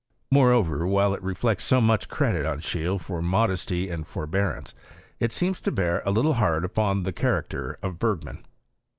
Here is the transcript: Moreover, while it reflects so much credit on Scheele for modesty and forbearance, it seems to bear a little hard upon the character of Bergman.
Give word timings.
Moreover, 0.31 0.87
while 0.87 1.13
it 1.13 1.21
reflects 1.21 1.63
so 1.63 1.79
much 1.79 2.09
credit 2.09 2.43
on 2.43 2.59
Scheele 2.59 2.97
for 2.99 3.21
modesty 3.21 3.87
and 3.87 4.07
forbearance, 4.07 4.73
it 5.19 5.31
seems 5.31 5.61
to 5.61 5.71
bear 5.71 6.01
a 6.03 6.09
little 6.11 6.33
hard 6.33 6.65
upon 6.65 7.03
the 7.03 7.13
character 7.13 7.77
of 7.83 7.99
Bergman. 7.99 8.43